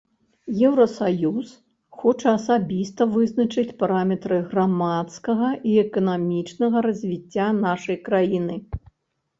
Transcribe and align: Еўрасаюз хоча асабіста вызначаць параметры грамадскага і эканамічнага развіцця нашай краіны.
Еўрасаюз 0.67 1.51
хоча 1.99 2.29
асабіста 2.39 3.07
вызначаць 3.17 3.67
параметры 3.85 4.41
грамадскага 4.55 5.51
і 5.73 5.77
эканамічнага 5.85 6.77
развіцця 6.89 7.47
нашай 7.65 8.03
краіны. 8.11 8.55